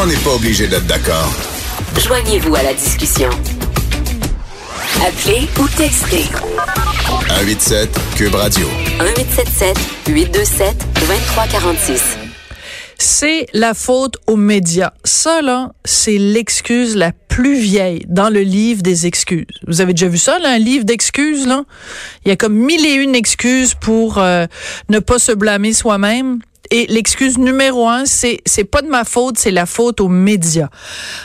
On 0.00 0.06
n'est 0.06 0.14
pas 0.18 0.30
obligé 0.30 0.68
d'être 0.68 0.86
d'accord. 0.86 1.34
Joignez-vous 1.98 2.54
à 2.54 2.62
la 2.62 2.72
discussion. 2.72 3.30
Appelez 5.04 5.48
ou 5.58 5.66
textez. 5.76 6.26
187 7.28 7.90
Cube 8.14 8.34
Radio. 8.36 8.68
1877 9.00 9.76
827 10.06 10.76
2346. 11.00 12.16
C'est 13.00 13.46
la 13.52 13.74
faute 13.74 14.18
aux 14.28 14.36
médias. 14.36 14.92
Ça, 15.02 15.42
là, 15.42 15.72
c'est 15.84 16.18
l'excuse 16.18 16.94
la 16.94 17.10
plus 17.10 17.58
vieille 17.58 18.04
dans 18.08 18.28
le 18.28 18.40
livre 18.40 18.82
des 18.82 19.06
excuses. 19.06 19.46
Vous 19.66 19.80
avez 19.80 19.94
déjà 19.94 20.08
vu 20.08 20.18
ça, 20.18 20.38
là, 20.38 20.50
un 20.50 20.58
livre 20.58 20.84
d'excuses, 20.84 21.46
là? 21.46 21.64
Il 22.24 22.28
y 22.28 22.32
a 22.32 22.36
comme 22.36 22.54
mille 22.54 22.86
et 22.86 22.94
une 22.94 23.16
excuses 23.16 23.74
pour 23.74 24.18
euh, 24.18 24.46
ne 24.90 25.00
pas 25.00 25.18
se 25.18 25.32
blâmer 25.32 25.72
soi-même. 25.72 26.38
Et 26.70 26.86
l'excuse 26.88 27.38
numéro 27.38 27.88
un, 27.88 28.04
c'est 28.04 28.40
c'est 28.44 28.64
pas 28.64 28.82
de 28.82 28.88
ma 28.88 29.04
faute, 29.04 29.38
c'est 29.38 29.50
la 29.50 29.66
faute 29.66 30.00
aux 30.00 30.08
médias. 30.08 30.68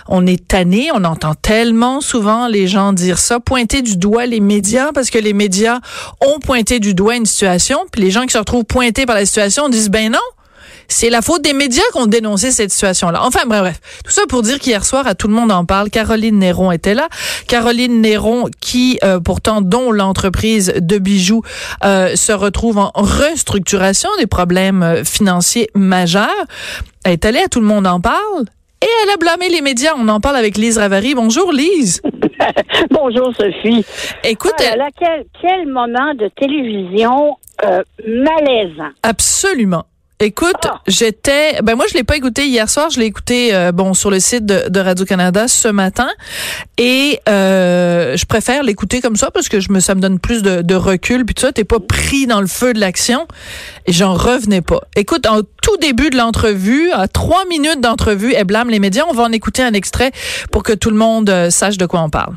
On 0.08 0.26
est 0.26 0.48
tanné, 0.48 0.90
on 0.94 1.04
entend 1.04 1.34
tellement 1.34 2.02
souvent 2.02 2.48
les 2.48 2.68
gens 2.68 2.94
dire 2.94 3.18
ça, 3.18 3.40
pointer 3.40 3.82
du 3.82 3.98
doigt 3.98 4.26
les 4.26 4.40
médias 4.40 4.92
parce 4.94 5.10
que 5.10 5.20
les 5.20 5.34
médias 5.34 5.80
ont 6.22 6.40
pointé 6.40 6.80
du 6.80 6.94
doigt 6.94 7.16
une 7.16 7.26
situation, 7.26 7.80
puis 7.92 8.02
les 8.02 8.12
gens 8.12 8.26
qui 8.26 8.34
se 8.34 8.38
retrouvent 8.38 8.64
pointés 8.64 9.06
par 9.06 9.16
la 9.16 9.26
situation 9.26 9.70
disent 9.70 9.90
ben 9.90 10.12
non, 10.12 10.20
c'est 10.94 11.10
la 11.10 11.22
faute 11.22 11.42
des 11.42 11.54
médias 11.54 11.84
qui 11.92 12.00
ont 12.00 12.06
dénoncé 12.06 12.52
cette 12.52 12.72
situation-là. 12.72 13.22
Enfin, 13.24 13.42
bref, 13.48 13.62
bref. 13.62 13.80
Tout 14.06 14.12
ça 14.12 14.22
pour 14.30 14.44
dire 14.44 14.60
qu'hier 14.60 14.86
soir, 14.86 15.08
à 15.08 15.16
tout 15.16 15.28
le 15.28 15.34
monde 15.34 15.52
en 15.52 15.66
parle, 15.66 15.90
Caroline 15.90 16.40
Néron 16.40 16.72
était 16.72 16.94
là. 16.94 17.10
Caroline 17.48 18.02
Néron, 18.02 18.46
qui, 18.62 19.00
euh, 19.04 19.20
pourtant, 19.20 19.62
dont 19.62 19.92
l'entreprise 19.92 20.74
de 20.78 20.98
bijoux 21.00 21.42
euh, 21.84 22.16
se 22.16 22.32
retrouve 22.32 22.78
en 22.78 22.92
restructuration 22.96 24.10
des 24.20 24.28
problèmes 24.28 24.84
euh, 24.84 25.04
financiers 25.04 25.70
majeurs, 25.74 26.30
elle 27.04 27.14
est 27.14 27.26
allée 27.26 27.40
à 27.40 27.48
tout 27.48 27.60
le 27.60 27.68
monde 27.68 27.88
en 27.88 28.00
parle. 28.00 28.46
Et 28.82 28.88
elle 29.04 29.10
a 29.12 29.18
blâmé 29.18 29.50
les 29.50 29.62
médias. 29.62 29.94
On 29.98 30.08
en 30.10 30.20
parle 30.20 30.36
avec 30.36 30.58
Lise 30.58 30.78
Ravary. 30.78 31.16
Bonjour, 31.16 31.52
Lise. 31.54 32.02
Bonjour, 32.92 33.34
Sophie. 33.36 33.86
Écoute, 34.26 34.54
Ah 34.60 34.76
là, 34.76 34.90
quel, 35.00 35.26
quel 35.42 35.68
moment 35.68 36.14
de 36.16 36.30
télévision 36.40 37.38
euh, 37.66 37.82
malaisant. 38.06 38.92
Absolument. 39.02 39.86
Écoute, 40.24 40.56
Ah. 40.64 40.80
j'étais, 40.88 41.60
ben 41.64 41.76
moi 41.76 41.84
je 41.90 41.96
l'ai 41.96 42.06
pas 42.06 42.16
écouté 42.16 42.48
hier 42.48 42.70
soir, 42.70 42.90
je 42.90 42.98
l'ai 42.98 43.06
écouté 43.08 43.54
euh, 43.54 43.74
bon 43.74 43.94
sur 43.94 44.10
le 44.10 44.22
site 44.22 44.46
de, 44.46 44.70
de 44.70 44.80
Radio 44.80 45.04
Canada 45.06 45.50
ce 45.50 45.68
matin 45.68 46.08
et 46.78 47.20
euh, 47.28 48.16
je 48.16 48.26
préfère 48.26 48.64
l'écouter 48.64 49.02
comme 49.02 49.18
ça 49.18 49.32
parce 49.32 49.50
que 49.50 49.60
je 49.60 49.70
me 49.74 49.82
ça 49.82 49.96
me 49.96 50.00
donne 50.00 50.20
plus 50.20 50.42
de, 50.42 50.62
de 50.62 50.76
recul 50.76 51.26
puis 51.26 51.36
tout 51.36 51.42
ça, 51.42 51.52
t'es 51.52 51.66
pas 51.66 51.82
pris 51.82 52.26
dans 52.26 52.40
le 52.40 52.48
feu 52.48 52.72
de 52.72 52.80
l'action 52.80 53.28
et 53.86 53.92
j'en 53.92 54.14
revenais 54.14 54.62
pas. 54.62 54.80
Écoute, 54.96 55.28
en 55.28 55.42
tout 55.62 55.76
début 55.82 56.10
de 56.10 56.16
l'entrevue, 56.16 56.90
à 56.94 57.10
trois 57.10 57.44
minutes 57.50 57.82
d'entrevue, 57.82 58.34
elle 58.34 58.46
blâme 58.46 58.70
les 58.70 58.80
médias. 58.80 59.04
On 59.10 59.14
va 59.14 59.24
en 59.24 59.32
écouter 59.34 59.62
un 59.62 59.74
extrait 59.74 60.14
pour 60.54 60.64
que 60.64 60.72
tout 60.72 60.90
le 60.90 60.96
monde 60.96 61.30
euh, 61.30 61.50
sache 61.50 61.78
de 61.78 61.86
quoi 61.86 62.02
on 62.02 62.10
parle. 62.10 62.36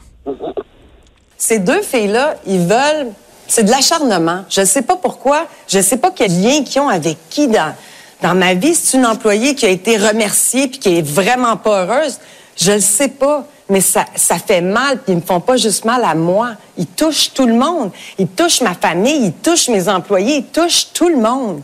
Ces 1.39 1.61
deux 1.61 1.83
filles-là, 1.83 2.35
ils 2.49 2.67
veulent. 2.67 3.13
C'est 3.49 3.65
de 3.65 3.71
l'acharnement. 3.71 4.45
Je 4.49 4.61
ne 4.61 4.67
sais 4.67 4.83
pas 4.83 4.97
pourquoi. 4.97 5.47
Je 5.69 5.79
ne 5.79 5.83
sais 5.83 5.97
pas 5.97 6.11
quel 6.15 6.43
lien 6.43 6.63
qu'ils 6.65 6.81
ont 6.81 6.89
avec 6.89 7.17
qui 7.31 7.49
dans, 7.49 7.75
dans 8.23 8.35
ma 8.35 8.55
vie. 8.55 8.75
C'est 8.75 8.97
une 8.97 9.07
employée 9.07 9.55
qui 9.55 9.67
a 9.67 9.71
été 9.71 9.97
remerciée 9.97 10.69
puis 10.69 10.79
qui 10.79 10.99
est 10.99 11.07
vraiment 11.07 11.57
pas 11.57 11.85
heureuse. 11.85 12.19
Je 12.57 12.73
ne 12.73 12.79
sais 12.79 13.09
pas. 13.09 13.47
Mais 13.69 13.81
ça, 13.81 14.05
ça 14.15 14.37
fait 14.39 14.61
mal, 14.61 14.99
puis 14.99 15.13
ils 15.13 15.17
me 15.17 15.21
font 15.21 15.41
pas 15.41 15.57
juste 15.57 15.85
mal 15.85 16.05
à 16.05 16.15
moi. 16.15 16.51
Ils 16.79 16.87
touchent 16.87 17.33
tout 17.35 17.47
le 17.47 17.55
monde. 17.55 17.91
Ils 18.17 18.29
touchent 18.29 18.61
ma 18.61 18.75
famille, 18.75 19.27
ils 19.27 19.33
touchent 19.33 19.69
mes 19.69 19.89
employés, 19.89 20.37
ils 20.37 20.45
touchent 20.45 20.93
tout 20.93 21.09
le 21.09 21.17
monde. 21.17 21.63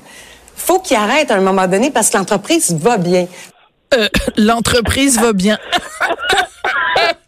Faut 0.57 0.81
qu'ils 0.81 0.97
arrêtent 0.97 1.31
à 1.31 1.37
un 1.37 1.41
moment 1.41 1.69
donné 1.69 1.91
parce 1.93 2.11
que 2.11 2.19
l'entreprise 2.19 2.75
va 2.75 2.99
bien. 2.99 3.29
Euh, 3.95 4.09
L'entreprise 4.37 5.19
va 5.21 5.33
bien. 5.33 5.59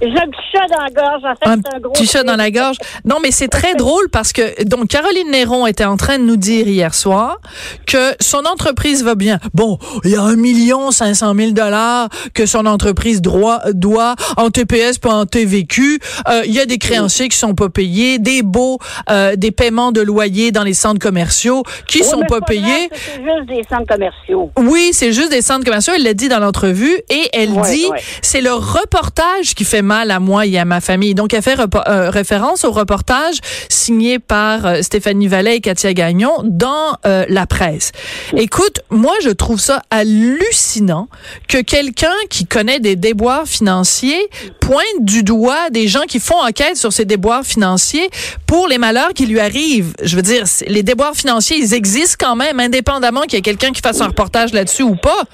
J'ai 0.00 0.08
un 0.08 0.26
petit 0.26 0.40
chat 0.52 0.66
dans 0.68 0.82
la 0.82 0.90
gorge. 0.90 1.22
En 1.24 1.34
fait, 1.36 1.48
un 1.48 1.76
un 1.76 1.80
gros 1.80 1.92
petit 1.92 2.06
chat 2.06 2.22
dans 2.24 2.36
la 2.36 2.50
gorge. 2.50 2.76
Non, 3.04 3.16
mais 3.22 3.30
c'est 3.30 3.48
très 3.48 3.74
drôle 3.74 4.08
parce 4.10 4.32
que 4.32 4.64
donc 4.64 4.88
Caroline 4.88 5.30
Néron 5.30 5.66
était 5.66 5.84
en 5.84 5.96
train 5.96 6.18
de 6.18 6.24
nous 6.24 6.36
dire 6.36 6.66
hier 6.68 6.94
soir 6.94 7.38
que 7.86 8.14
son 8.20 8.44
entreprise 8.44 9.02
va 9.04 9.14
bien. 9.14 9.38
Bon, 9.54 9.78
il 10.04 10.10
y 10.10 10.16
a 10.16 10.22
un 10.22 10.36
million 10.36 10.90
cinq 10.90 11.14
cent 11.14 11.34
mille 11.34 11.54
dollars 11.54 12.08
que 12.34 12.46
son 12.46 12.66
entreprise 12.66 13.22
droit, 13.22 13.60
doit 13.72 14.14
en 14.36 14.50
TPS 14.50 14.98
pas 14.98 15.12
en 15.14 15.26
TVQ. 15.26 16.00
Euh, 16.28 16.42
Il 16.44 16.52
y 16.52 16.60
a 16.60 16.66
des 16.66 16.78
créanciers 16.78 17.28
qui 17.28 17.36
sont 17.38 17.54
pas 17.54 17.68
payés, 17.68 18.18
des 18.18 18.42
baux, 18.42 18.78
euh, 19.10 19.36
des 19.36 19.50
paiements 19.50 19.92
de 19.92 20.00
loyer 20.00 20.50
dans 20.52 20.64
les 20.64 20.74
centres 20.74 21.00
commerciaux 21.00 21.62
qui 21.86 21.98
Oui, 22.00 22.04
sont 22.04 22.22
pas 22.28 22.40
payés. 22.40 22.90
C'est 22.92 23.22
juste 23.22 23.46
des 23.48 23.62
centres 23.68 23.86
commerciaux. 23.86 24.50
Oui, 24.58 24.90
c'est 24.92 25.12
juste 25.12 25.30
des 25.30 25.42
centres 25.42 25.64
commerciaux. 25.64 25.92
Elle 25.96 26.02
l'a 26.04 26.14
dit 26.14 26.28
dans 26.28 26.38
l'entrevue 26.40 26.96
et 27.10 27.28
elle 27.32 27.50
Ouais, 27.52 27.70
dit 27.70 27.86
ouais. 27.90 28.00
c'est 28.22 28.40
le 28.40 28.52
reportage 28.52 29.21
qui 29.54 29.64
fait 29.64 29.82
mal 29.82 30.10
à 30.10 30.20
moi 30.20 30.46
et 30.46 30.58
à 30.58 30.64
ma 30.64 30.80
famille. 30.80 31.14
Donc 31.14 31.34
elle 31.34 31.42
fait 31.42 31.56
euh, 31.58 32.10
référence 32.10 32.64
au 32.64 32.70
reportage 32.70 33.36
signé 33.68 34.18
par 34.18 34.66
euh, 34.66 34.82
Stéphanie 34.82 35.28
Vallet 35.28 35.56
et 35.56 35.60
Katia 35.60 35.92
Gagnon 35.94 36.32
dans 36.44 36.96
euh, 37.06 37.24
la 37.28 37.46
presse. 37.46 37.92
Écoute, 38.36 38.80
moi 38.90 39.14
je 39.22 39.30
trouve 39.30 39.60
ça 39.60 39.82
hallucinant 39.90 41.08
que 41.48 41.58
quelqu'un 41.58 42.14
qui 42.30 42.46
connaît 42.46 42.80
des 42.80 42.96
déboires 42.96 43.46
financiers 43.46 44.28
pointe 44.60 45.00
du 45.00 45.22
doigt 45.22 45.70
des 45.70 45.88
gens 45.88 46.02
qui 46.08 46.20
font 46.20 46.40
enquête 46.40 46.76
sur 46.76 46.92
ces 46.92 47.04
déboires 47.04 47.44
financiers 47.44 48.10
pour 48.46 48.68
les 48.68 48.78
malheurs 48.78 49.12
qui 49.14 49.26
lui 49.26 49.40
arrivent. 49.40 49.92
Je 50.02 50.16
veux 50.16 50.22
dire, 50.22 50.44
les 50.66 50.82
déboires 50.82 51.14
financiers, 51.14 51.56
ils 51.58 51.74
existent 51.74 52.16
quand 52.26 52.36
même, 52.36 52.60
indépendamment 52.60 53.22
qu'il 53.22 53.34
y 53.34 53.36
ait 53.36 53.42
quelqu'un 53.42 53.72
qui 53.72 53.80
fasse 53.80 54.00
un 54.00 54.06
reportage 54.06 54.52
là-dessus 54.52 54.82
ou 54.82 54.94
pas. 54.94 55.24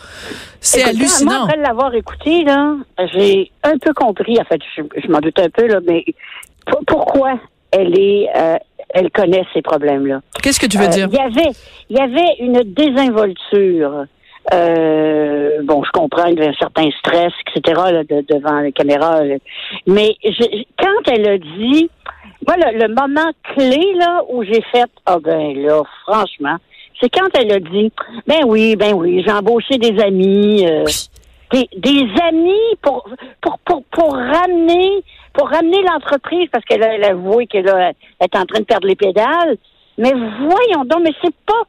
C'est 0.60 0.80
Écoute, 0.80 0.92
Moi, 0.94 1.00
hallucinant. 1.00 1.44
après 1.44 1.56
l'avoir 1.58 1.94
écouté, 1.94 2.44
là, 2.44 2.74
j'ai 3.12 3.50
un 3.62 3.78
peu 3.78 3.92
compris. 3.94 4.38
En 4.40 4.44
fait, 4.44 4.60
je, 4.76 4.82
je 5.02 5.08
m'en 5.08 5.20
doute 5.20 5.38
un 5.38 5.48
peu, 5.50 5.66
là, 5.66 5.78
mais 5.86 6.04
pour- 6.66 6.84
pourquoi 6.86 7.38
elle 7.70 7.98
est, 7.98 8.28
euh, 8.36 8.56
elle 8.90 9.10
connaît 9.10 9.44
ces 9.54 9.62
problèmes-là? 9.62 10.20
Qu'est-ce 10.42 10.58
que 10.60 10.66
tu 10.66 10.78
veux 10.78 10.84
Euh, 10.86 10.88
dire? 10.88 11.08
Il 11.12 11.16
y 11.16 11.20
avait, 11.20 11.50
il 11.90 11.96
y 11.96 12.00
avait 12.00 12.34
une 12.40 12.62
désinvolture. 12.74 14.04
Euh, 14.52 15.60
bon, 15.62 15.82
je 15.84 15.90
comprends, 15.92 16.24
il 16.26 16.38
y 16.38 16.40
avait 16.42 16.50
un 16.50 16.58
certain 16.58 16.88
stress, 16.98 17.32
etc. 17.54 17.80
là, 17.92 18.02
de- 18.04 18.24
devant 18.28 18.60
les 18.60 18.72
caméras. 18.72 19.22
là. 19.24 19.36
Mais 19.86 20.16
je- 20.24 20.64
quand 20.78 21.12
elle 21.12 21.28
a 21.28 21.38
dit, 21.38 21.90
moi, 22.46 22.56
le, 22.56 22.78
le 22.78 22.88
moment 22.88 23.30
clé 23.54 23.92
là 23.96 24.22
où 24.30 24.42
j'ai 24.42 24.62
fait, 24.72 24.88
ah 25.06 25.18
ben 25.22 25.54
là, 25.62 25.82
franchement, 26.04 26.56
c'est 27.00 27.08
quand 27.10 27.28
elle 27.34 27.52
a 27.52 27.60
dit, 27.60 27.92
ben 28.26 28.40
oui, 28.46 28.76
ben 28.76 28.94
oui, 28.94 29.22
j'ai 29.24 29.32
embauché 29.32 29.78
des 29.78 30.00
amis. 30.02 30.66
euh, 30.66 30.84
des, 31.52 31.68
des 31.76 32.04
amis 32.28 32.76
pour, 32.82 33.08
pour, 33.40 33.58
pour, 33.60 33.82
pour 33.84 34.12
ramener 34.12 35.02
pour 35.32 35.48
ramener 35.48 35.80
l'entreprise 35.82 36.48
parce 36.50 36.64
qu'elle 36.64 36.82
a, 36.82 36.94
elle 36.94 37.04
a 37.04 37.10
avoué 37.10 37.46
qu'elle 37.46 37.68
est 37.68 38.36
en 38.36 38.44
train 38.44 38.60
de 38.60 38.64
perdre 38.64 38.88
les 38.88 38.96
pédales. 38.96 39.56
Mais 39.96 40.12
voyons 40.12 40.84
donc, 40.84 41.00
mais 41.04 41.12
c'est 41.22 41.34
pas 41.46 41.62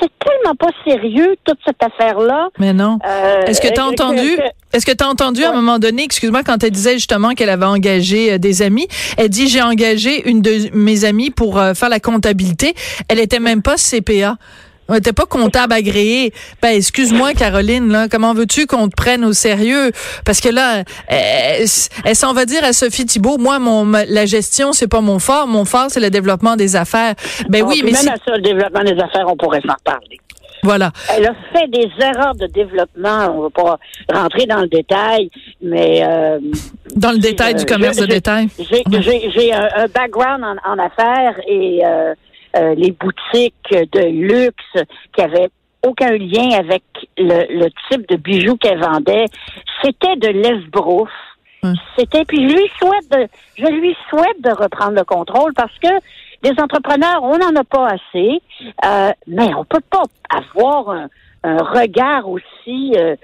c'est 0.00 0.10
tellement 0.24 0.54
pas 0.56 0.70
sérieux 0.86 1.36
toute 1.44 1.58
cette 1.66 1.82
affaire-là. 1.82 2.48
Mais 2.58 2.72
non. 2.72 2.98
Euh, 3.06 3.42
Est-ce 3.46 3.60
que 3.60 3.68
tu 3.68 3.80
as 3.80 3.84
que- 3.84 3.88
entendu? 3.90 4.36
Est-ce 4.72 4.84
que 4.86 4.92
tu 4.92 5.04
as 5.04 5.08
entendu 5.08 5.44
à 5.44 5.50
un 5.50 5.54
moment 5.54 5.78
donné, 5.78 6.02
excuse-moi, 6.04 6.42
quand 6.42 6.62
elle 6.64 6.70
disait 6.72 6.94
justement 6.94 7.30
qu'elle 7.30 7.48
avait 7.50 7.64
engagé 7.64 8.32
euh, 8.32 8.38
des 8.38 8.62
amis, 8.62 8.88
elle 9.16 9.28
dit 9.28 9.48
j'ai 9.48 9.62
engagé 9.62 10.28
une 10.28 10.42
de 10.42 10.70
mes 10.72 11.04
amies 11.04 11.30
pour 11.30 11.58
euh, 11.58 11.74
faire 11.74 11.88
la 11.88 12.00
comptabilité. 12.00 12.74
Elle 13.08 13.20
était 13.20 13.40
même 13.40 13.62
pas 13.62 13.76
CPA. 13.76 14.36
Était 14.94 15.12
pas 15.14 15.24
comptable 15.26 15.72
agréée. 15.72 16.32
Ben, 16.60 16.68
excuse-moi, 16.76 17.32
Caroline, 17.32 17.88
là, 17.90 18.06
comment 18.10 18.34
veux-tu 18.34 18.66
qu'on 18.66 18.88
te 18.88 18.94
prenne 18.94 19.24
au 19.24 19.32
sérieux? 19.32 19.92
Parce 20.26 20.40
que 20.40 20.48
là, 20.50 20.82
elle, 21.08 21.64
elle 22.04 22.16
s'en 22.16 22.32
va 22.34 22.44
dire 22.44 22.62
à 22.64 22.72
Sophie 22.72 23.06
Thibault, 23.06 23.38
moi, 23.38 23.58
mon, 23.58 23.84
ma- 23.84 24.04
la 24.04 24.26
gestion, 24.26 24.72
c'est 24.72 24.88
pas 24.88 25.00
mon 25.00 25.18
fort. 25.18 25.46
Mon 25.46 25.64
fort, 25.64 25.86
c'est 25.88 26.00
le 26.00 26.10
développement 26.10 26.56
des 26.56 26.76
affaires. 26.76 27.14
Ben 27.48 27.62
Ah, 27.64 27.68
oui, 27.68 27.80
mais 27.84 27.92
même 27.92 28.00
si, 28.02 28.08
à 28.10 28.16
ça, 28.24 28.34
le 28.36 28.42
développement 28.42 28.82
des 28.84 29.00
affaires, 29.00 29.26
on 29.26 29.36
pourrait 29.36 29.62
s'en 29.66 29.72
reparler. 29.74 30.18
voilà. 30.62 30.92
Elle 31.16 31.26
a 31.26 31.34
fait 31.52 31.66
des 31.68 31.88
erreurs 32.00 32.34
de 32.34 32.46
développement. 32.46 33.34
On 33.36 33.42
va 33.42 33.50
pas 33.50 33.78
rentrer 34.12 34.46
dans 34.46 34.60
le 34.60 34.68
détail, 34.68 35.30
mais 35.62 36.02
euh, 36.04 36.38
Dans 36.94 37.12
le 37.12 37.18
détail 37.18 37.54
euh, 37.54 37.58
du 37.58 37.64
commerce 37.64 37.96
je- 37.96 38.02
de 38.02 38.06
détail. 38.06 38.48
J'ai 38.58 38.82
j'ai- 39.00 39.30
j'ai 39.34 39.52
un, 39.54 39.68
un 39.76 39.86
background 39.88 40.42
en, 40.44 40.72
en 40.72 40.78
affaires 40.78 41.40
et 41.48 41.80
euh, 41.84 42.14
euh, 42.56 42.74
les 42.76 42.92
boutiques 42.92 43.70
de 43.70 44.06
luxe 44.08 44.84
qui 45.14 45.22
avaient 45.22 45.48
aucun 45.82 46.10
lien 46.12 46.50
avec 46.58 46.82
le, 47.18 47.46
le 47.58 47.68
type 47.90 48.08
de 48.08 48.16
bijoux 48.16 48.56
qu'elle 48.56 48.80
vendait, 48.80 49.26
c'était 49.82 50.16
de 50.16 50.28
l'esbrouf. 50.28 51.10
Hum. 51.62 51.74
C'était 51.96 52.24
puis 52.24 52.48
je 52.48 52.54
lui 52.54 52.70
souhaite 52.78 53.10
de 53.10 53.26
je 53.56 53.66
lui 53.66 53.96
souhaite 54.10 54.40
de 54.42 54.50
reprendre 54.50 54.92
le 54.96 55.04
contrôle 55.04 55.52
parce 55.54 55.76
que 55.78 55.88
des 56.42 56.60
entrepreneurs, 56.60 57.22
on 57.22 57.38
n'en 57.38 57.56
a 57.58 57.64
pas 57.64 57.88
assez, 57.88 58.42
euh, 58.84 59.10
mais 59.26 59.54
on 59.54 59.64
peut 59.64 59.80
pas 59.90 60.02
avoir 60.28 60.90
un, 60.90 61.08
un 61.42 61.56
regard 61.56 62.28
aussi 62.28 62.92
euh, 62.96 63.16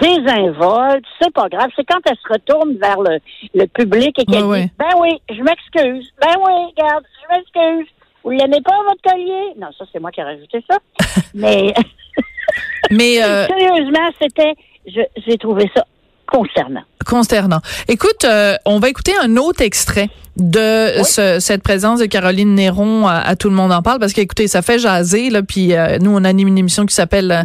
désinvolte. 0.00 1.04
C'est 1.20 1.32
pas 1.32 1.48
grave. 1.48 1.70
C'est 1.76 1.84
quand 1.84 2.00
elle 2.04 2.16
se 2.16 2.32
retourne 2.32 2.76
vers 2.78 3.00
le, 3.00 3.18
le 3.54 3.66
public 3.66 4.18
et 4.18 4.24
qu'elle 4.24 4.44
Ouais, 4.44 4.62
dit 4.62 4.64
ouais. 4.64 4.70
Ben 4.78 4.98
oui, 5.00 5.20
je 5.30 5.42
m'excuse. 5.42 6.12
Ben 6.20 6.34
oui, 6.44 6.72
regarde, 6.76 7.04
je 7.22 7.36
m'excuse. 7.36 7.88
Vous 8.24 8.30
l'aimez 8.30 8.62
pas, 8.62 8.78
votre 8.88 9.02
collier? 9.02 9.52
Non, 9.58 9.68
ça, 9.78 9.84
c'est 9.92 10.00
moi 10.00 10.10
qui 10.10 10.20
ai 10.20 10.24
rajouté 10.24 10.64
ça. 10.68 10.78
Mais 11.34 11.74
Mais 12.90 13.22
euh, 13.22 13.46
sérieusement, 13.46 14.10
c'était 14.20 14.54
j'ai 14.86 15.38
trouvé 15.38 15.70
ça 15.74 15.84
concernant. 16.26 16.82
Consternant. 17.06 17.60
Écoute, 17.88 18.24
euh, 18.24 18.56
on 18.66 18.78
va 18.78 18.88
écouter 18.88 19.12
un 19.22 19.36
autre 19.36 19.62
extrait 19.62 20.08
de 20.36 21.02
ce- 21.04 21.38
cette 21.38 21.62
présence 21.62 22.00
de 22.00 22.06
Caroline 22.06 22.54
Néron 22.56 23.06
à, 23.06 23.18
à 23.18 23.36
Tout 23.36 23.48
le 23.50 23.54
monde 23.54 23.70
en 23.72 23.82
parle 23.82 24.00
parce 24.00 24.12
qu'écoutez, 24.12 24.48
ça 24.48 24.62
fait 24.62 24.78
jaser 24.80 25.30
là 25.30 25.42
puis 25.42 25.74
euh, 25.74 25.98
nous 26.00 26.10
on 26.12 26.24
anime 26.24 26.48
une 26.48 26.58
émission 26.58 26.86
qui 26.86 26.94
s'appelle 26.94 27.30
euh, 27.30 27.42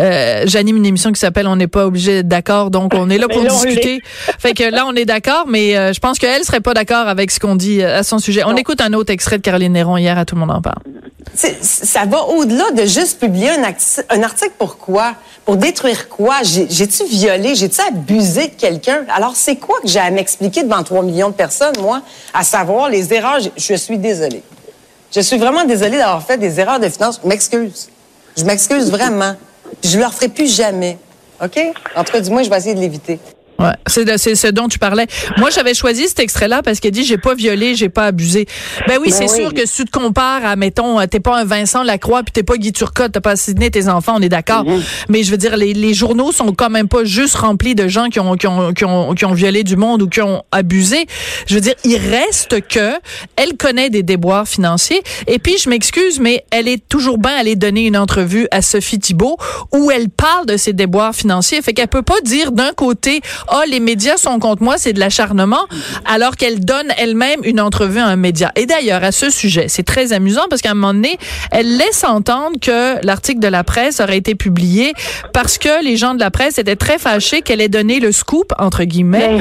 euh, 0.00 0.42
j'anime 0.46 0.76
une 0.76 0.86
émission 0.86 1.12
qui 1.12 1.20
s'appelle 1.20 1.46
on 1.46 1.54
n'est 1.56 1.68
pas 1.68 1.86
obligé 1.86 2.16
d'être 2.16 2.28
d'accord 2.28 2.70
donc 2.70 2.92
on 2.96 3.08
est 3.08 3.18
là 3.18 3.28
pour 3.28 3.42
là, 3.44 3.50
discuter. 3.50 4.02
Fait 4.40 4.52
que 4.52 4.64
là 4.64 4.84
on 4.86 4.94
est 4.96 5.04
d'accord 5.04 5.44
mais 5.48 5.76
euh, 5.76 5.92
je 5.92 6.00
pense 6.00 6.18
qu'elle 6.18 6.42
serait 6.44 6.60
pas 6.60 6.74
d'accord 6.74 7.06
avec 7.06 7.30
ce 7.30 7.38
qu'on 7.38 7.54
dit 7.54 7.82
euh, 7.82 7.98
à 8.00 8.02
son 8.02 8.18
sujet. 8.18 8.42
On 8.44 8.56
écoute 8.56 8.80
un 8.80 8.92
autre 8.94 9.12
extrait 9.12 9.36
de 9.38 9.42
Caroline 9.42 9.72
Néron 9.72 9.96
hier 9.96 10.18
à 10.18 10.24
Tout 10.24 10.34
le 10.34 10.40
monde 10.40 10.50
en 10.50 10.60
parle. 10.60 10.78
Ça 11.34 12.04
va 12.04 12.22
au-delà 12.24 12.70
de 12.72 12.82
juste 12.84 13.18
publier 13.18 13.50
un, 13.50 13.62
un 14.10 14.22
article. 14.22 14.52
Pourquoi? 14.58 15.14
Pour 15.44 15.56
détruire 15.56 16.08
quoi? 16.08 16.36
J'ai- 16.42 16.66
J'ai-tu 16.70 17.04
violé? 17.06 17.54
J'ai-tu 17.54 17.80
abusé 17.80 18.48
de 18.48 18.52
quelqu'un? 18.56 19.04
Alors, 19.14 19.32
c'est 19.34 19.56
quoi 19.56 19.76
que 19.82 19.88
j'ai 19.88 19.98
à 19.98 20.10
m'expliquer 20.10 20.62
devant 20.62 20.82
3 20.82 21.02
millions 21.02 21.30
de 21.30 21.34
personnes, 21.34 21.74
moi? 21.80 22.02
À 22.34 22.42
savoir 22.44 22.90
les 22.90 23.14
erreurs. 23.14 23.38
Je- 23.56 23.74
suis 23.74 23.96
désolée. 23.96 24.42
Je 25.14 25.20
suis 25.20 25.38
vraiment 25.38 25.64
désolée 25.64 25.96
d'avoir 25.98 26.22
fait 26.26 26.36
des 26.36 26.58
erreurs 26.60 26.80
de 26.80 26.88
finance. 26.88 27.20
Je 27.22 27.28
m'excuse. 27.28 27.88
Je 28.36 28.44
m'excuse 28.44 28.90
vraiment. 28.90 29.36
Je 29.82 29.96
le 29.98 30.04
referai 30.04 30.28
plus 30.28 30.54
jamais. 30.54 30.98
OK? 31.42 31.58
En 31.96 32.04
tout 32.04 32.12
cas, 32.12 32.20
du 32.20 32.30
moins, 32.30 32.42
je 32.42 32.50
vais 32.50 32.56
essayer 32.58 32.74
de 32.74 32.80
l'éviter. 32.80 33.18
Ouais, 33.58 33.72
c'est 33.86 34.34
ce 34.34 34.48
dont 34.48 34.68
tu 34.68 34.78
parlais. 34.78 35.06
Moi, 35.38 35.50
j'avais 35.50 35.74
choisi 35.74 36.08
cet 36.08 36.18
extrait-là 36.20 36.62
parce 36.62 36.80
qu'elle 36.80 36.90
dit 36.90 37.04
j'ai 37.04 37.18
pas 37.18 37.34
violé, 37.34 37.74
j'ai 37.74 37.88
pas 37.88 38.06
abusé. 38.06 38.46
Ben 38.88 38.98
oui, 39.00 39.10
Ben 39.10 39.14
c'est 39.14 39.30
oui. 39.32 39.40
sûr 39.42 39.54
que 39.54 39.64
si 39.66 39.84
tu 39.84 39.84
te 39.84 39.90
compares 39.96 40.44
à 40.44 40.56
mettons 40.56 40.98
euh, 40.98 41.06
t'es 41.06 41.20
pas 41.20 41.38
un 41.38 41.44
Vincent 41.44 41.82
Lacroix 41.84 42.22
puis 42.24 42.32
t'es 42.32 42.42
pas 42.42 42.56
Guy 42.56 42.72
Turcotte, 42.72 43.12
t'as 43.12 43.20
pas 43.20 43.32
assassiné 43.32 43.70
tes 43.70 43.88
enfants, 43.88 44.14
on 44.16 44.22
est 44.22 44.28
d'accord. 44.28 44.64
Mhm. 44.64 44.82
Mais 45.08 45.22
je 45.22 45.30
veux 45.30 45.36
dire 45.36 45.56
les, 45.56 45.72
les 45.72 45.94
journaux 45.94 46.32
sont 46.32 46.52
quand 46.52 46.70
même 46.70 46.88
pas 46.88 47.04
juste 47.04 47.36
remplis 47.36 47.74
de 47.74 47.86
gens 47.86 48.08
qui 48.08 48.18
ont 48.20 48.36
qui 48.36 48.46
ont 48.46 48.72
qui 48.72 48.84
ont 48.84 49.14
qui 49.14 49.24
ont 49.24 49.34
violé 49.34 49.62
du 49.62 49.76
monde 49.76 50.02
ou 50.02 50.08
qui 50.08 50.20
ont 50.20 50.42
abusé. 50.50 51.06
Je 51.46 51.54
veux 51.54 51.60
dire, 51.60 51.74
il 51.84 51.96
reste 51.96 52.66
que 52.66 52.92
elle 53.36 53.56
connaît 53.56 53.90
des 53.90 54.02
déboires 54.02 54.48
financiers 54.48 55.02
et 55.26 55.38
puis 55.38 55.56
je 55.58 55.68
m'excuse 55.70 56.18
mais 56.18 56.44
elle 56.50 56.66
est 56.68 56.82
toujours 56.88 57.18
bien 57.18 57.36
allée 57.38 57.56
donner 57.56 57.86
une 57.86 57.96
entrevue 57.96 58.48
à 58.50 58.62
Sophie 58.62 58.98
Thibault 58.98 59.36
où 59.72 59.90
elle 59.90 60.08
parle 60.08 60.46
de 60.46 60.56
ses 60.56 60.72
déboires 60.72 61.14
financiers. 61.14 61.62
Fait 61.62 61.72
qu'elle 61.72 61.88
peut 61.88 62.02
pas 62.02 62.20
dire 62.24 62.52
d'un 62.52 62.72
côté, 62.72 63.20
ah, 63.48 63.62
les 63.68 63.80
médias 63.80 64.16
sont 64.16 64.38
contre 64.38 64.62
moi, 64.62 64.76
c'est 64.78 64.92
de 64.92 65.00
l'acharnement, 65.00 65.64
alors 66.04 66.36
qu'elle 66.36 66.60
donne 66.64 66.88
elle-même 66.98 67.40
une 67.44 67.60
entrevue 67.60 67.98
à 68.00 68.06
un 68.06 68.16
média. 68.16 68.52
Et 68.56 68.66
d'ailleurs, 68.66 69.02
à 69.04 69.12
ce 69.12 69.30
sujet, 69.30 69.66
c'est 69.68 69.82
très 69.82 70.12
amusant 70.12 70.42
parce 70.50 70.62
qu'à 70.62 70.70
un 70.70 70.74
moment 70.74 70.94
donné, 70.94 71.18
elle 71.50 71.76
laisse 71.76 72.04
entendre 72.04 72.58
que 72.60 73.04
l'article 73.04 73.40
de 73.40 73.48
la 73.48 73.64
presse 73.64 74.00
aurait 74.00 74.16
été 74.18 74.34
publié 74.34 74.92
parce 75.32 75.58
que 75.58 75.82
les 75.84 75.96
gens 75.96 76.14
de 76.14 76.20
la 76.20 76.30
presse 76.30 76.58
étaient 76.58 76.76
très 76.76 76.98
fâchés 76.98 77.42
qu'elle 77.42 77.60
ait 77.60 77.68
donné 77.68 78.00
le 78.00 78.12
scoop, 78.12 78.52
entre 78.58 78.84
guillemets, 78.84 79.38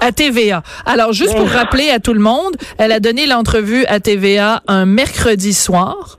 à 0.00 0.12
TVA. 0.12 0.62
Alors, 0.86 1.12
juste 1.12 1.34
pour 1.36 1.48
rappeler 1.48 1.90
à 1.90 1.98
tout 1.98 2.14
le 2.14 2.20
monde, 2.20 2.56
elle 2.78 2.92
a 2.92 3.00
donné 3.00 3.26
l'entrevue 3.26 3.84
à 3.86 4.00
TVA 4.00 4.62
un 4.68 4.86
mercredi 4.86 5.52
soir. 5.54 6.18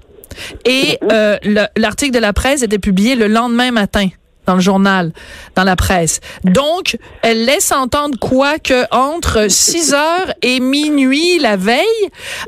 Et 0.65 0.99
euh, 1.11 1.37
le- 1.43 1.67
l'article 1.77 2.11
de 2.13 2.19
la 2.19 2.33
presse 2.33 2.61
était 2.61 2.79
publié 2.79 3.15
le 3.15 3.27
lendemain 3.27 3.71
matin 3.71 4.09
dans 4.45 4.55
le 4.55 4.61
journal, 4.61 5.11
dans 5.55 5.63
la 5.63 5.75
presse. 5.75 6.19
Donc, 6.43 6.97
elle 7.21 7.45
laisse 7.45 7.71
entendre 7.71 8.17
quoi 8.19 8.59
que 8.59 8.83
entre 8.91 9.47
6 9.49 9.93
heures 9.93 10.33
et 10.41 10.59
minuit 10.59 11.39
la 11.39 11.55
veille, 11.57 11.83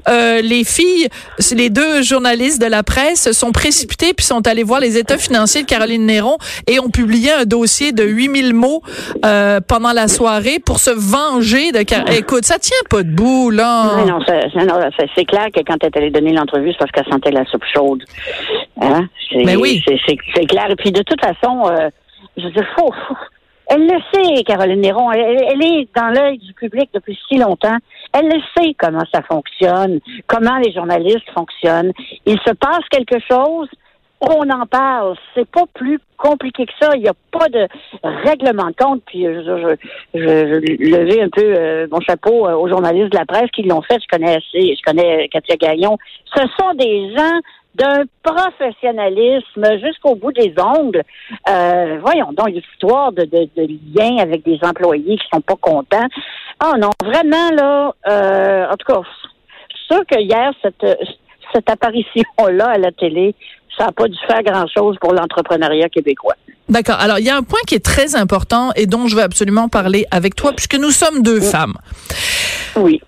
euh, 0.09 0.41
les 0.41 0.63
filles, 0.63 1.07
les 1.53 1.69
deux 1.69 2.01
journalistes 2.01 2.61
de 2.61 2.67
la 2.67 2.83
presse 2.83 3.23
se 3.23 3.33
sont 3.33 3.51
précipités 3.51 4.13
puis 4.13 4.25
sont 4.25 4.45
allés 4.47 4.63
voir 4.63 4.79
les 4.79 4.97
états 4.97 5.17
financiers 5.17 5.63
de 5.63 5.67
Caroline 5.67 6.05
Néron 6.05 6.37
et 6.67 6.79
ont 6.79 6.89
publié 6.89 7.31
un 7.31 7.45
dossier 7.45 7.91
de 7.91 8.03
8000 8.03 8.53
mots 8.53 8.81
euh, 9.25 9.59
pendant 9.67 9.91
la 9.93 10.07
soirée 10.07 10.59
pour 10.59 10.79
se 10.79 10.91
venger 10.91 11.71
de 11.71 11.81
Car- 11.83 12.09
Écoute, 12.11 12.45
ça 12.45 12.59
tient 12.59 12.75
pas 12.89 13.03
debout 13.03 13.49
là. 13.51 13.97
Non, 13.97 14.05
non, 14.05 14.19
c'est- 14.25 15.25
clair 15.25 15.47
que 15.53 15.59
quand 15.61 15.75
elle 15.81 15.87
est 15.89 15.97
allée 15.97 16.09
donner 16.11 16.31
l'entrevue, 16.31 16.71
c'est 16.71 16.77
parce 16.77 16.91
qu'elle 16.91 17.11
sentait 17.11 17.31
la 17.31 17.43
soupe 17.45 17.63
chaude. 17.73 18.03
Hein? 18.81 19.07
C'est, 19.29 19.43
Ben 19.43 19.57
oui. 19.57 19.83
C'est 20.07 20.45
clair. 20.45 20.67
Et 20.69 20.75
puis, 20.75 20.91
de 20.91 21.01
toute 21.01 21.19
façon, 21.19 21.63
euh, 21.65 21.86
je 22.37 22.43
veux 22.43 22.51
dire, 22.51 22.67
faut, 22.77 22.93
elle 23.69 23.85
le 23.85 23.99
sait, 24.13 24.43
Caroline 24.43 24.81
Néron. 24.81 25.11
Elle, 25.11 25.63
est 25.63 25.89
dans 25.95 26.09
l'œil 26.09 26.37
du 26.37 26.53
public 26.53 26.89
depuis 26.93 27.19
si 27.27 27.37
longtemps. 27.37 27.75
Elle 28.13 28.27
le 28.27 28.39
sait 28.55 28.73
comment 28.77 29.03
ça 29.13 29.21
fonctionne, 29.23 29.99
comment 30.27 30.57
les 30.57 30.71
journalistes 30.71 31.29
fonctionnent. 31.33 31.91
Il 32.25 32.39
se 32.39 32.53
passe 32.53 32.87
quelque 32.89 33.19
chose, 33.29 33.67
on 34.21 34.49
en 34.49 34.65
parle. 34.67 35.15
C'est 35.35 35.49
pas 35.49 35.65
plus 35.73 35.99
compliqué 36.17 36.65
que 36.65 36.71
ça. 36.79 36.91
Il 36.95 37.01
n'y 37.01 37.09
a 37.09 37.13
pas 37.31 37.49
de 37.49 37.67
règlement 38.03 38.67
de 38.67 38.75
compte. 38.75 39.03
Puis 39.05 39.27
euh, 39.27 39.43
je, 39.45 39.75
je, 40.13 40.19
je, 40.19 40.89
levais 40.89 41.21
un 41.21 41.29
peu 41.29 41.43
euh, 41.43 41.87
mon 41.91 41.99
chapeau 41.99 42.47
euh, 42.47 42.53
aux 42.53 42.69
journalistes 42.69 43.11
de 43.11 43.17
la 43.17 43.25
presse 43.25 43.51
qui 43.51 43.63
l'ont 43.63 43.81
fait. 43.81 43.99
Je 44.01 44.07
connais 44.07 44.37
assez, 44.37 44.75
je 44.75 44.81
connais 44.85 45.27
Katia 45.27 45.57
Gaillon. 45.57 45.97
Ce 46.33 46.41
sont 46.57 46.73
des 46.75 47.13
gens 47.13 47.39
d'un 47.77 48.03
professionnalisme 48.23 49.79
jusqu'au 49.83 50.15
bout 50.15 50.31
des 50.31 50.53
ongles. 50.57 51.03
Euh, 51.49 51.99
voyons 52.01 52.31
donc, 52.33 52.49
une 52.49 52.57
histoire 52.57 53.11
de, 53.11 53.23
de, 53.23 53.47
de 53.55 53.67
lien 53.95 54.17
avec 54.17 54.43
des 54.43 54.59
employés 54.63 55.17
qui 55.17 55.27
sont 55.31 55.41
pas 55.41 55.55
contents. 55.61 56.07
Oh 56.65 56.73
non, 56.77 56.89
vraiment 57.03 57.51
là, 57.51 57.93
euh, 58.07 58.65
en 58.71 58.75
tout 58.77 58.91
cas, 58.91 59.01
je 59.03 59.77
suis 59.77 59.85
sûre 59.91 60.05
que 60.09 60.19
hier, 60.19 60.51
cette, 60.61 60.97
cette 61.53 61.69
apparition-là 61.69 62.65
à 62.65 62.77
la 62.77 62.91
télé, 62.91 63.35
ça 63.77 63.85
n'a 63.85 63.91
pas 63.91 64.07
dû 64.07 64.17
faire 64.27 64.41
grand-chose 64.41 64.97
pour 64.99 65.13
l'entrepreneuriat 65.13 65.89
québécois. 65.89 66.33
D'accord. 66.67 66.97
Alors, 66.99 67.19
il 67.19 67.25
y 67.25 67.29
a 67.29 67.37
un 67.37 67.43
point 67.43 67.59
qui 67.67 67.75
est 67.75 67.85
très 67.85 68.15
important 68.15 68.71
et 68.75 68.87
dont 68.87 69.07
je 69.07 69.15
veux 69.15 69.21
absolument 69.21 69.69
parler 69.69 70.05
avec 70.11 70.35
toi, 70.35 70.51
puisque 70.51 70.75
nous 70.75 70.89
sommes 70.89 71.21
deux 71.21 71.39
femmes. 71.39 71.75
Oui. 72.75 72.99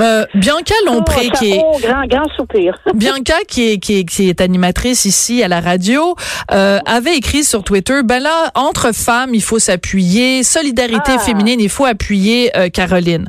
Euh, 0.00 0.24
Bianca 0.34 0.74
Lompré, 0.86 1.28
Oh, 1.28 1.34
ça- 1.34 1.38
qui 1.38 1.52
est 1.52 1.60
oh, 1.62 1.78
grand, 1.82 2.06
grand 2.06 2.28
soupir. 2.36 2.78
Bianca, 2.94 3.34
qui 3.46 3.72
est, 3.72 3.78
qui 3.78 3.98
est, 3.98 4.04
qui 4.04 4.28
est 4.28 4.40
animatrice 4.40 5.04
ici 5.04 5.42
à 5.42 5.48
la 5.48 5.60
radio, 5.60 6.16
euh, 6.50 6.78
avait 6.86 7.16
écrit 7.16 7.44
sur 7.44 7.62
Twitter, 7.62 8.00
ben 8.02 8.20
là, 8.22 8.50
entre 8.54 8.92
femmes, 8.94 9.34
il 9.34 9.42
faut 9.42 9.58
s'appuyer, 9.58 10.42
solidarité 10.42 11.12
Ah. 11.16 11.18
féminine, 11.18 11.60
il 11.60 11.68
faut 11.68 11.84
appuyer 11.84 12.56
euh, 12.56 12.68
Caroline. 12.70 13.28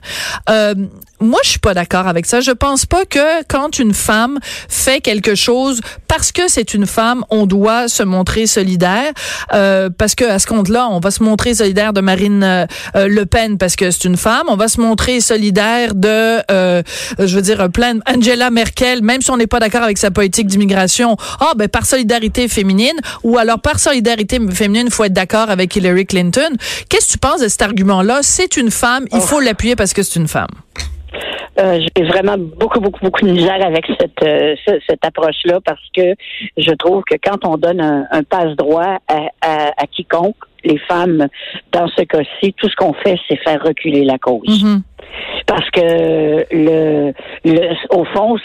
Moi, 1.24 1.40
je 1.44 1.52
suis 1.52 1.60
pas 1.60 1.74
d'accord 1.74 2.08
avec 2.08 2.26
ça. 2.26 2.42
Je 2.42 2.52
pense 2.52 2.86
pas 2.86 3.06
que 3.06 3.44
quand 3.48 3.80
une 3.80 3.94
femme 3.94 4.40
fait 4.68 5.00
quelque 5.00 5.36
chose 5.36 5.80
parce 6.08 6.32
que 6.32 6.48
c'est 6.48 6.74
une 6.74 6.86
femme, 6.86 7.24
on 7.30 7.46
doit 7.46 7.88
se 7.88 8.04
montrer 8.04 8.46
solidaire. 8.46 9.12
Euh, 9.54 9.90
parce 9.98 10.16
que 10.16 10.26
à 10.26 10.38
ce 10.40 10.48
compte-là, 10.48 10.88
on 10.92 11.00
va 11.00 11.12
se 11.12 11.24
montrer 11.24 11.54
solidaire 11.54 11.94
de 11.94 12.02
Marine 12.02 12.44
euh, 12.44 12.66
euh, 12.96 13.08
Le 13.08 13.26
Pen 13.26 13.58
parce 13.58 13.76
que 13.76 13.90
c'est 13.90 14.04
une 14.06 14.18
femme. 14.18 14.44
On 14.48 14.58
va 14.58 14.68
se 14.68 14.82
montrer 14.82 15.22
solidaire 15.22 15.96
de, 15.96 16.42
euh, 16.52 16.84
je 17.18 17.36
veux 17.36 17.42
dire, 17.42 17.70
plein 17.72 18.00
Angela 18.08 18.50
Merkel, 18.50 19.02
même 19.02 19.22
si 19.22 19.32
on 19.32 19.38
n'est 19.38 19.48
pas 19.48 19.60
d'accord 19.60 19.84
avec 19.84 19.98
sa 19.98 20.12
politique 20.12 20.48
d'immigration. 20.48 21.16
Ah, 21.40 21.54
ben 21.56 21.68
par 21.68 21.86
solidarité 21.86 22.48
féminine, 22.48 23.00
ou 23.24 23.38
alors 23.38 23.60
par 23.60 23.80
solidarité 23.80 24.40
féminine, 24.52 24.90
faut 24.90 25.06
être 25.06 25.14
d'accord 25.14 25.50
avec 25.50 25.76
Hillary 25.76 26.06
Clinton. 26.06 26.50
Qu'est-ce 26.90 27.08
que 27.08 27.12
tu 27.14 27.18
penses 27.18 27.42
de 27.42 27.48
cet 27.48 27.62
argument-là? 27.62 28.20
C'est 28.24 28.58
une 28.58 28.72
femme, 28.72 29.06
il 29.14 29.22
faut 29.22 29.40
l'appuyer 29.40 29.76
parce 29.76 29.94
que 29.94 30.04
c'est 30.04 30.20
une 30.20 30.28
femme. 30.28 30.48
Euh, 31.60 31.80
j'ai 31.96 32.04
vraiment 32.06 32.36
beaucoup, 32.38 32.80
beaucoup, 32.80 33.00
beaucoup 33.02 33.26
de 33.26 33.32
misère 33.32 33.64
avec 33.64 33.86
cette, 34.00 34.24
euh, 34.24 34.56
ce- 34.68 34.80
cette 34.90 35.06
approche-là 35.06 35.60
parce 35.64 35.82
que 35.96 36.16
je 36.58 36.72
trouve 36.72 37.04
que 37.04 37.16
quand 37.24 37.46
on 37.46 37.58
donne 37.58 37.80
un, 37.80 38.08
un 38.12 38.24
passe-droit 38.24 38.98
à, 39.08 39.20
à, 39.42 39.68
à 39.78 39.86
quiconque, 39.88 40.36
les 40.64 40.80
femmes, 40.80 41.28
dans 41.72 41.88
ce 41.90 42.02
cas-ci, 42.04 42.54
tout 42.54 42.70
ce 42.70 42.76
qu'on 42.76 42.94
fait, 42.94 43.18
c'est 43.28 43.36
faire 43.44 43.62
reculer 43.62 44.04
la 44.04 44.18
cause. 44.18 44.64
Mhm. 44.64 44.82
Parce 45.46 45.70
que 45.70 46.46
le, 46.52 47.14
le 47.46 47.74
au 47.96 48.04
fond, 48.06 48.36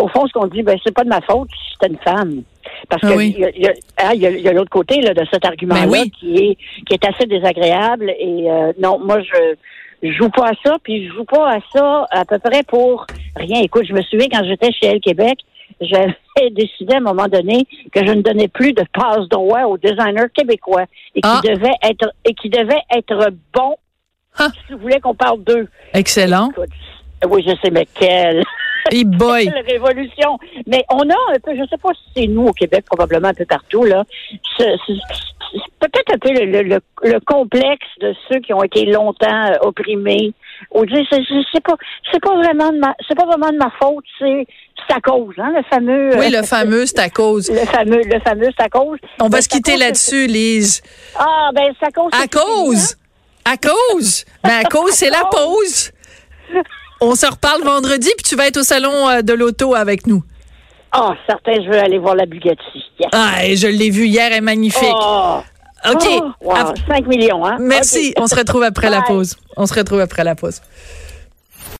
au 0.00 0.08
fond, 0.08 0.26
ce 0.28 0.32
qu'on 0.32 0.46
dit, 0.46 0.62
ben 0.62 0.78
c'est 0.84 0.94
pas 0.94 1.02
de 1.04 1.08
ma 1.08 1.20
faute 1.22 1.48
si 1.50 1.76
c'est 1.80 1.88
une 1.88 1.98
femme. 1.98 2.42
Parce 2.88 3.02
Ah 3.04 3.08
que 3.10 3.16
oui. 3.16 3.34
il 3.36 3.40
y 3.40 3.44
a- 3.44 3.50
y 3.58 3.66
a, 3.66 3.72
hein, 3.98 4.12
y 4.14 4.26
a- 4.26 4.30
il 4.30 4.40
y 4.40 4.48
a 4.48 4.52
l'autre 4.52 4.70
côté 4.70 5.00
là, 5.00 5.14
de 5.14 5.24
cet 5.32 5.44
argument-là 5.44 5.86
Ben 5.86 5.90
oui. 5.90 6.10
qui 6.10 6.34
est 6.36 6.56
qui 6.86 6.94
est 6.94 7.04
assez 7.04 7.26
désagréable. 7.26 8.10
Et 8.18 8.50
euh, 8.50 8.72
non, 8.78 8.98
moi 9.04 9.20
je 9.20 9.54
je 10.02 10.10
joue 10.12 10.30
pas 10.30 10.48
à 10.48 10.52
ça, 10.64 10.76
puis 10.82 11.06
je 11.08 11.12
joue 11.14 11.24
pas 11.24 11.54
à 11.54 11.58
ça 11.72 12.06
à 12.10 12.24
peu 12.24 12.38
près 12.38 12.62
pour 12.62 13.06
rien. 13.36 13.60
Écoute, 13.62 13.84
je 13.88 13.92
me 13.92 14.02
souviens 14.02 14.28
quand 14.30 14.44
j'étais 14.44 14.72
chez 14.72 14.86
Elle 14.86 15.00
Québec, 15.00 15.38
j'avais 15.80 16.14
décidé 16.52 16.94
à 16.94 16.98
un 16.98 17.00
moment 17.00 17.26
donné 17.28 17.66
que 17.92 18.04
je 18.06 18.12
ne 18.12 18.22
donnais 18.22 18.48
plus 18.48 18.72
de 18.72 18.84
passe 18.92 19.28
droit 19.28 19.62
aux 19.64 19.78
designers 19.78 20.28
québécois 20.34 20.84
et 21.14 21.20
qui 21.20 21.28
Ah. 21.28 21.40
devaient 21.44 21.76
être 21.82 22.12
et 22.24 22.34
qui 22.34 22.48
devaient 22.50 22.82
être 22.96 23.30
bons 23.54 23.76
Ah. 24.38 24.48
si 24.66 24.72
vous 24.72 24.78
voulez 24.78 25.00
qu'on 25.00 25.14
parle 25.14 25.42
d'eux. 25.44 25.68
Excellent. 25.94 26.50
Écoute, 26.50 26.70
oui, 27.28 27.44
je 27.46 27.54
sais, 27.62 27.70
mais 27.70 27.86
quelle, 27.94 28.42
Et 28.90 29.04
boy. 29.04 29.44
quelle 29.50 29.64
révolution. 29.66 30.38
Mais 30.66 30.84
on 30.90 31.08
a 31.08 31.14
un 31.34 31.38
peu, 31.42 31.52
je 31.56 31.66
sais 31.68 31.78
pas 31.78 31.90
si 31.94 32.02
c'est 32.16 32.26
nous 32.26 32.46
au 32.46 32.52
Québec, 32.52 32.84
probablement 32.86 33.28
un 33.28 33.34
peu 33.34 33.44
partout, 33.46 33.84
là, 33.84 34.04
peut-être 35.80 36.14
un 36.14 36.18
peu 36.18 36.32
le, 36.32 36.44
le, 36.46 36.62
le, 36.62 36.78
le 37.02 37.20
complexe 37.20 37.86
de 38.00 38.14
ceux 38.28 38.40
qui 38.40 38.52
ont 38.52 38.62
été 38.62 38.86
longtemps 38.86 39.46
euh, 39.50 39.56
opprimés. 39.62 40.32
Ou 40.72 40.84
dire, 40.84 41.04
c'est, 41.10 41.62
pas, 41.64 41.74
c'est 42.12 42.20
pas 42.20 42.34
vraiment 42.36 42.70
de 42.70 42.78
ma, 42.78 42.94
c'est 43.08 43.16
pas 43.16 43.24
vraiment 43.24 43.50
de 43.50 43.56
ma 43.56 43.70
faute, 43.80 44.04
c'est, 44.18 44.46
à 44.94 45.00
cause, 45.00 45.34
hein, 45.38 45.52
le 45.56 45.62
fameux. 45.70 46.10
Oui, 46.18 46.26
euh, 46.34 46.40
le 46.40 46.46
fameux, 46.46 46.84
c'est 46.84 46.98
à 46.98 47.08
cause. 47.08 47.48
le 47.50 47.64
fameux, 47.66 48.00
le 48.04 48.20
fameux, 48.20 48.48
c'est 48.58 48.64
à 48.64 48.68
cause. 48.68 48.98
On 49.20 49.24
va 49.24 49.38
Ben, 49.38 49.40
se 49.42 49.48
quitter 49.48 49.76
là-dessus, 49.76 50.26
Lise. 50.26 50.82
Ah, 51.16 51.50
ben, 51.54 51.72
c'est 51.78 51.86
à 51.86 51.90
cause. 51.92 52.10
À 52.12 52.22
c'est 52.22 52.32
cause. 52.32 52.96
À 53.44 53.56
cause. 53.56 54.24
Ben, 54.42 54.60
à 54.64 54.64
cause, 54.68 54.90
c'est 54.92 55.10
la 55.10 55.24
pause. 55.30 55.92
On 57.00 57.14
se 57.14 57.26
reparle 57.26 57.62
vendredi, 57.62 58.08
puis 58.16 58.24
tu 58.24 58.36
vas 58.36 58.46
être 58.46 58.58
au 58.58 58.62
salon 58.62 59.08
euh, 59.08 59.22
de 59.22 59.32
l'auto 59.32 59.74
avec 59.74 60.06
nous. 60.06 60.22
Ah, 60.92 61.14
certain, 61.28 61.52
je 61.62 61.68
veux 61.70 61.78
aller 61.78 61.98
voir 61.98 62.14
la 62.14 62.26
Bugatti. 62.26 62.84
Yes. 62.98 63.08
Ah, 63.12 63.44
et 63.44 63.56
je 63.56 63.66
l'ai 63.68 63.90
vu 63.90 64.06
hier, 64.06 64.26
elle 64.30 64.38
est 64.38 64.40
magnifique. 64.40 64.82
Oh, 64.92 65.38
OK. 65.88 66.02
oh, 66.08 66.30
wow, 66.42 66.56
Ap- 66.56 66.78
5 66.88 67.06
millions, 67.06 67.44
hein? 67.46 67.56
Merci. 67.60 68.12
On 68.18 68.26
se 68.26 68.34
retrouve 68.34 68.64
après 68.64 68.90
la 68.90 69.02
pause. 69.02 69.36
On 69.56 69.66
se 69.66 69.74
retrouve 69.74 70.00
après 70.00 70.24
la 70.24 70.34
pause. 70.34 70.60